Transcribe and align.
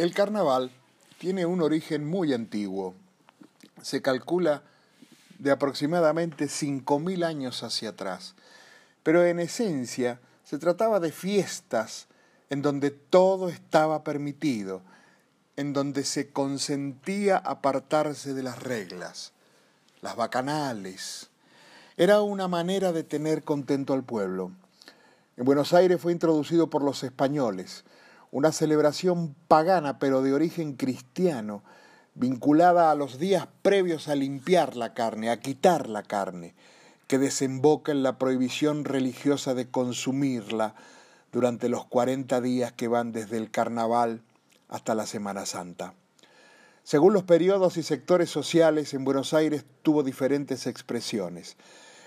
El 0.00 0.14
carnaval 0.14 0.70
tiene 1.18 1.44
un 1.44 1.60
origen 1.60 2.08
muy 2.08 2.32
antiguo. 2.32 2.94
Se 3.82 4.00
calcula 4.00 4.62
de 5.38 5.50
aproximadamente 5.50 6.46
5.000 6.46 7.22
años 7.22 7.62
hacia 7.62 7.90
atrás. 7.90 8.34
Pero 9.02 9.26
en 9.26 9.40
esencia 9.40 10.18
se 10.42 10.56
trataba 10.56 11.00
de 11.00 11.12
fiestas 11.12 12.06
en 12.48 12.62
donde 12.62 12.90
todo 12.90 13.50
estaba 13.50 14.02
permitido, 14.02 14.80
en 15.56 15.74
donde 15.74 16.04
se 16.04 16.30
consentía 16.30 17.36
apartarse 17.36 18.32
de 18.32 18.42
las 18.42 18.62
reglas, 18.62 19.34
las 20.00 20.16
bacanales. 20.16 21.28
Era 21.98 22.22
una 22.22 22.48
manera 22.48 22.92
de 22.92 23.04
tener 23.04 23.44
contento 23.44 23.92
al 23.92 24.04
pueblo. 24.04 24.50
En 25.36 25.44
Buenos 25.44 25.74
Aires 25.74 26.00
fue 26.00 26.12
introducido 26.12 26.70
por 26.70 26.82
los 26.82 27.02
españoles, 27.02 27.84
una 28.30 28.52
celebración 28.52 29.34
pagana 29.48 29.98
pero 29.98 30.22
de 30.22 30.32
origen 30.32 30.74
cristiano, 30.74 31.62
vinculada 32.14 32.90
a 32.90 32.94
los 32.94 33.18
días 33.18 33.48
previos 33.62 34.08
a 34.08 34.14
limpiar 34.14 34.76
la 34.76 34.94
carne, 34.94 35.30
a 35.30 35.40
quitar 35.40 35.88
la 35.88 36.02
carne, 36.02 36.54
que 37.06 37.18
desemboca 37.18 37.92
en 37.92 38.02
la 38.02 38.18
prohibición 38.18 38.84
religiosa 38.84 39.54
de 39.54 39.68
consumirla 39.68 40.74
durante 41.32 41.68
los 41.68 41.86
40 41.86 42.40
días 42.40 42.72
que 42.72 42.88
van 42.88 43.12
desde 43.12 43.36
el 43.36 43.50
carnaval 43.50 44.22
hasta 44.68 44.94
la 44.94 45.06
Semana 45.06 45.46
Santa. 45.46 45.94
Según 46.82 47.12
los 47.12 47.24
periodos 47.24 47.76
y 47.76 47.82
sectores 47.82 48.30
sociales, 48.30 48.94
en 48.94 49.04
Buenos 49.04 49.34
Aires 49.34 49.64
tuvo 49.82 50.02
diferentes 50.02 50.66
expresiones. 50.66 51.56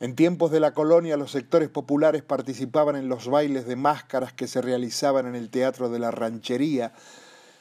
En 0.00 0.14
tiempos 0.14 0.52
de 0.52 0.60
la 0.60 0.74
colonia 0.74 1.16
los 1.16 1.32
sectores 1.32 1.68
populares 1.68 2.22
participaban 2.22 2.94
en 2.94 3.08
los 3.08 3.28
bailes 3.28 3.66
de 3.66 3.74
máscaras 3.74 4.32
que 4.32 4.46
se 4.46 4.62
realizaban 4.62 5.26
en 5.26 5.34
el 5.34 5.50
Teatro 5.50 5.88
de 5.88 5.98
la 5.98 6.12
Ranchería, 6.12 6.92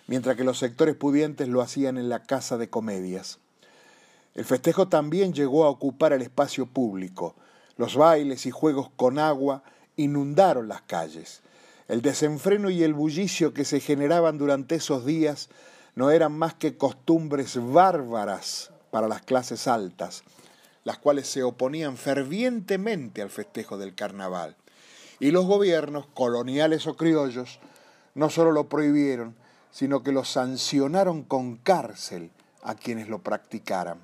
mientras 0.06 0.38
que 0.38 0.44
los 0.44 0.60
sectores 0.60 0.96
pudientes 0.96 1.48
lo 1.48 1.62
hacían 1.62 1.98
en 1.98 2.10
la 2.10 2.24
Casa 2.24 2.58
de 2.58 2.70
Comedias. 2.70 3.40
El 4.36 4.46
festejo 4.46 4.88
también 4.88 5.34
llegó 5.34 5.66
a 5.66 5.70
ocupar 5.70 6.14
el 6.14 6.22
espacio 6.22 6.68
público. 6.68 7.34
Los 7.76 7.96
bailes 7.96 8.46
y 8.46 8.52
juegos 8.52 8.92
con 8.96 9.18
agua 9.18 9.64
inundaron 9.96 10.68
las 10.68 10.84
calles. 10.84 11.42
El 11.88 12.04
desenfreno 12.04 12.70
y 12.70 12.84
el 12.84 12.94
bullicio 12.94 13.54
que 13.54 13.66
se 13.66 13.80
generaban 13.80 14.38
durante 14.38 14.76
esos 14.76 15.08
días 15.08 15.50
no 15.96 16.12
eran 16.12 16.38
más 16.38 16.54
que 16.54 16.78
costumbres 16.78 17.58
bárbaras 17.60 18.70
para 18.92 19.08
las 19.08 19.24
clases 19.24 19.68
altas, 19.68 20.24
las 20.88 21.00
cuales 21.00 21.28
se 21.28 21.44
oponían 21.44 21.98
fervientemente 21.98 23.22
al 23.22 23.30
festejo 23.30 23.78
del 23.78 23.94
carnaval. 23.94 24.56
Y 25.20 25.32
los 25.32 25.46
gobiernos, 25.46 26.08
coloniales 26.14 26.88
o 26.88 26.96
criollos, 26.96 27.60
no 28.16 28.30
solo 28.30 28.54
lo 28.54 28.70
prohibieron, 28.70 29.36
sino 29.70 30.02
que 30.02 30.14
lo 30.14 30.24
sancionaron 30.24 31.24
con 31.24 31.58
cárcel 31.58 32.32
a 32.64 32.76
quienes 32.76 33.10
lo 33.10 33.20
practicaran. 33.20 34.00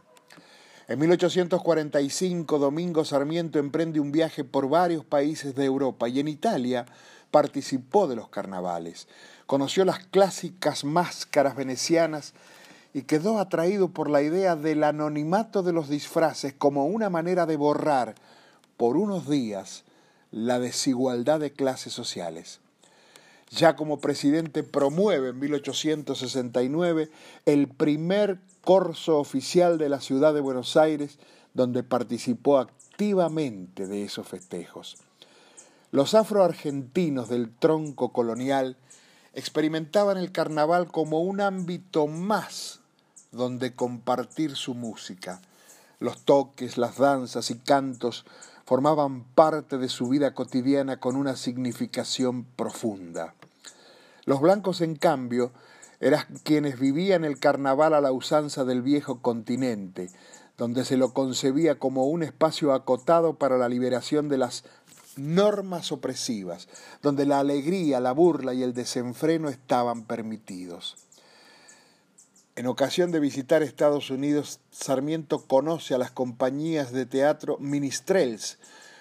En 0.89 0.99
1845 0.99 2.59
Domingo 2.59 3.05
Sarmiento 3.05 3.59
emprende 3.59 4.01
un 4.01 4.11
viaje 4.11 4.43
por 4.43 4.67
varios 4.67 5.05
países 5.05 5.55
de 5.55 5.63
Europa 5.63 6.09
y 6.09 6.19
en 6.19 6.27
Italia 6.27 6.85
participó 7.31 8.09
de 8.09 8.17
los 8.17 8.27
carnavales. 8.27 9.07
Conoció 9.45 9.85
las 9.85 9.99
clásicas 9.99 10.83
máscaras 10.83 11.55
venecianas 11.55 12.33
y 12.93 13.03
quedó 13.03 13.39
atraído 13.39 13.89
por 13.89 14.09
la 14.09 14.21
idea 14.21 14.55
del 14.55 14.83
anonimato 14.83 15.63
de 15.63 15.73
los 15.73 15.89
disfraces 15.89 16.53
como 16.53 16.85
una 16.85 17.09
manera 17.09 17.45
de 17.45 17.57
borrar 17.57 18.15
por 18.77 18.97
unos 18.97 19.27
días 19.27 19.83
la 20.31 20.59
desigualdad 20.59 21.39
de 21.39 21.51
clases 21.51 21.93
sociales. 21.93 22.59
Ya 23.49 23.75
como 23.75 23.99
presidente 23.99 24.63
promueve 24.63 25.29
en 25.29 25.39
1869 25.39 27.09
el 27.45 27.67
primer 27.67 28.39
corso 28.63 29.19
oficial 29.19 29.77
de 29.77 29.89
la 29.89 29.99
ciudad 29.99 30.33
de 30.33 30.41
Buenos 30.41 30.77
Aires, 30.77 31.19
donde 31.53 31.83
participó 31.83 32.59
activamente 32.59 33.85
de 33.87 34.03
esos 34.03 34.27
festejos. 34.27 34.97
Los 35.91 36.15
afroargentinos 36.15 37.29
del 37.29 37.55
tronco 37.55 38.11
colonial 38.11 38.77
experimentaban 39.33 40.17
el 40.17 40.31
carnaval 40.31 40.87
como 40.87 41.21
un 41.21 41.41
ámbito 41.41 42.07
más 42.07 42.82
donde 43.33 43.75
compartir 43.75 44.55
su 44.55 44.73
música. 44.73 45.41
Los 45.99 46.21
toques, 46.21 46.77
las 46.77 46.97
danzas 46.97 47.49
y 47.51 47.57
cantos 47.57 48.25
formaban 48.65 49.23
parte 49.23 49.77
de 49.77 49.89
su 49.89 50.07
vida 50.07 50.33
cotidiana 50.33 50.99
con 50.99 51.15
una 51.15 51.35
significación 51.35 52.45
profunda. 52.45 53.33
Los 54.25 54.39
blancos, 54.39 54.81
en 54.81 54.95
cambio, 54.95 55.51
eran 55.99 56.25
quienes 56.43 56.79
vivían 56.79 57.25
el 57.25 57.39
carnaval 57.39 57.93
a 57.93 58.01
la 58.01 58.11
usanza 58.11 58.63
del 58.63 58.81
viejo 58.81 59.21
continente, 59.21 60.09
donde 60.57 60.85
se 60.85 60.97
lo 60.97 61.13
concebía 61.13 61.79
como 61.79 62.05
un 62.05 62.23
espacio 62.23 62.73
acotado 62.73 63.35
para 63.35 63.57
la 63.57 63.69
liberación 63.69 64.29
de 64.29 64.37
las 64.37 64.63
normas 65.17 65.91
opresivas, 65.91 66.67
donde 67.01 67.25
la 67.25 67.39
alegría, 67.39 67.99
la 67.99 68.11
burla 68.11 68.53
y 68.53 68.63
el 68.63 68.73
desenfreno 68.73 69.49
estaban 69.49 70.03
permitidos. 70.03 70.97
En 72.55 72.67
ocasión 72.67 73.11
de 73.11 73.19
visitar 73.19 73.63
Estados 73.63 74.11
Unidos, 74.11 74.59
Sarmiento 74.69 75.47
conoce 75.47 75.95
a 75.95 75.97
las 75.97 76.11
compañías 76.11 76.91
de 76.91 77.07
teatro 77.07 77.57
Ministrels, 77.57 78.59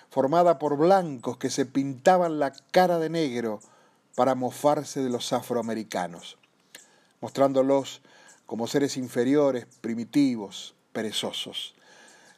formada 0.09 0.59
por 0.59 0.79
blancos 0.79 1.37
que 1.37 1.51
se 1.51 1.67
pintaban 1.67 2.39
la 2.39 2.55
cara 2.71 2.99
de 2.99 3.11
negro 3.11 3.61
para 4.15 4.35
mofarse 4.35 5.03
de 5.03 5.11
los 5.11 5.35
afroamericanos, 5.35 6.39
mostrándolos 7.21 8.01
como 8.47 8.67
seres 8.67 8.97
inferiores, 8.97 9.67
primitivos, 9.83 10.75
perezosos. 10.95 11.75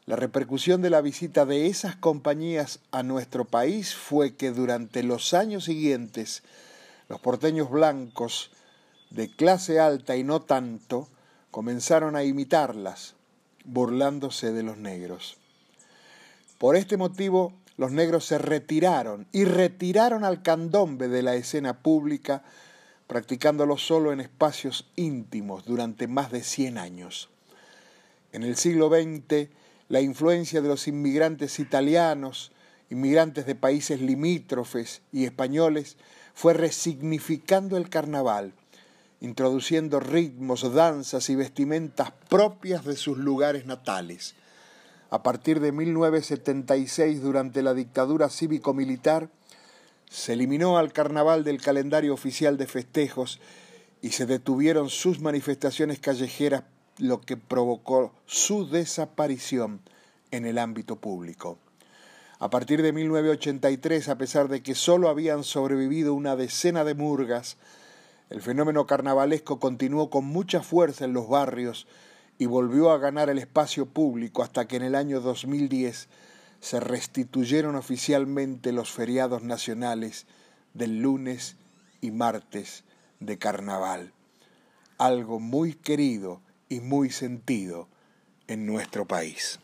La 0.06 0.16
repercusión 0.16 0.82
de 0.82 0.90
la 0.90 1.00
visita 1.00 1.46
de 1.46 1.68
esas 1.68 1.94
compañías 1.94 2.80
a 2.90 3.04
nuestro 3.04 3.44
país 3.44 3.94
fue 3.94 4.34
que 4.34 4.50
durante 4.50 5.04
los 5.04 5.32
años 5.32 5.64
siguientes 5.64 6.42
los 7.08 7.20
porteños 7.20 7.70
blancos 7.70 8.50
de 9.14 9.30
clase 9.30 9.78
alta 9.78 10.16
y 10.16 10.24
no 10.24 10.42
tanto, 10.42 11.08
comenzaron 11.50 12.16
a 12.16 12.24
imitarlas, 12.24 13.14
burlándose 13.64 14.52
de 14.52 14.64
los 14.64 14.76
negros. 14.76 15.36
Por 16.58 16.74
este 16.74 16.96
motivo, 16.96 17.52
los 17.76 17.92
negros 17.92 18.24
se 18.24 18.38
retiraron 18.38 19.26
y 19.30 19.44
retiraron 19.44 20.24
al 20.24 20.42
candombe 20.42 21.08
de 21.08 21.22
la 21.22 21.36
escena 21.36 21.80
pública, 21.80 22.42
practicándolo 23.06 23.78
solo 23.78 24.12
en 24.12 24.20
espacios 24.20 24.90
íntimos 24.96 25.64
durante 25.64 26.08
más 26.08 26.32
de 26.32 26.42
100 26.42 26.78
años. 26.78 27.28
En 28.32 28.42
el 28.42 28.56
siglo 28.56 28.88
XX, 28.88 29.48
la 29.88 30.00
influencia 30.00 30.60
de 30.60 30.68
los 30.68 30.88
inmigrantes 30.88 31.60
italianos, 31.60 32.50
inmigrantes 32.90 33.46
de 33.46 33.54
países 33.54 34.00
limítrofes 34.00 35.02
y 35.12 35.24
españoles, 35.24 35.96
fue 36.34 36.52
resignificando 36.52 37.76
el 37.76 37.88
carnaval, 37.88 38.54
introduciendo 39.20 40.00
ritmos, 40.00 40.72
danzas 40.74 41.30
y 41.30 41.36
vestimentas 41.36 42.12
propias 42.28 42.84
de 42.84 42.96
sus 42.96 43.18
lugares 43.18 43.66
natales. 43.66 44.34
A 45.10 45.22
partir 45.22 45.60
de 45.60 45.72
1976, 45.72 47.22
durante 47.22 47.62
la 47.62 47.74
dictadura 47.74 48.28
cívico-militar, 48.28 49.30
se 50.10 50.32
eliminó 50.32 50.78
al 50.78 50.92
carnaval 50.92 51.44
del 51.44 51.60
calendario 51.60 52.14
oficial 52.14 52.56
de 52.56 52.66
festejos 52.66 53.40
y 54.02 54.10
se 54.10 54.26
detuvieron 54.26 54.90
sus 54.90 55.20
manifestaciones 55.20 55.98
callejeras, 55.98 56.64
lo 56.98 57.20
que 57.20 57.36
provocó 57.36 58.12
su 58.26 58.68
desaparición 58.68 59.80
en 60.30 60.46
el 60.46 60.58
ámbito 60.58 60.96
público. 60.96 61.58
A 62.38 62.50
partir 62.50 62.82
de 62.82 62.92
1983, 62.92 64.08
a 64.08 64.18
pesar 64.18 64.48
de 64.48 64.62
que 64.62 64.74
solo 64.74 65.08
habían 65.08 65.44
sobrevivido 65.44 66.14
una 66.14 66.36
decena 66.36 66.84
de 66.84 66.94
murgas, 66.94 67.56
el 68.30 68.40
fenómeno 68.40 68.86
carnavalesco 68.86 69.58
continuó 69.58 70.10
con 70.10 70.24
mucha 70.24 70.62
fuerza 70.62 71.04
en 71.04 71.12
los 71.12 71.28
barrios 71.28 71.86
y 72.38 72.46
volvió 72.46 72.90
a 72.90 72.98
ganar 72.98 73.30
el 73.30 73.38
espacio 73.38 73.86
público 73.86 74.42
hasta 74.42 74.66
que 74.66 74.76
en 74.76 74.82
el 74.82 74.94
año 74.94 75.20
2010 75.20 76.08
se 76.60 76.80
restituyeron 76.80 77.76
oficialmente 77.76 78.72
los 78.72 78.90
feriados 78.90 79.42
nacionales 79.42 80.26
del 80.72 81.00
lunes 81.00 81.56
y 82.00 82.10
martes 82.10 82.84
de 83.20 83.38
carnaval, 83.38 84.12
algo 84.98 85.40
muy 85.40 85.74
querido 85.74 86.40
y 86.68 86.80
muy 86.80 87.10
sentido 87.10 87.88
en 88.48 88.66
nuestro 88.66 89.06
país. 89.06 89.60